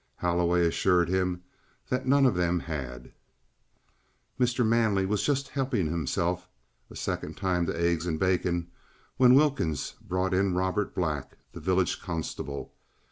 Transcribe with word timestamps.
Holloway 0.15 0.65
assured 0.65 1.09
him 1.09 1.43
that 1.89 2.07
none 2.07 2.25
of 2.25 2.33
them 2.33 2.61
had. 2.61 3.11
Mr. 4.39 4.65
Manley 4.65 5.05
had 5.05 5.17
just 5.19 5.49
helped 5.49 5.73
himself 5.75 6.49
a 6.89 6.95
second 6.95 7.37
time 7.37 7.67
to 7.67 7.79
eggs 7.79 8.07
and 8.07 8.19
bacon 8.19 8.71
when 9.17 9.35
Wilkins 9.35 9.91
brought 10.01 10.33
in 10.33 10.55
Robert 10.55 10.95
Black, 10.95 11.37
the 11.51 11.59
village 11.59 12.01
constable. 12.01 12.73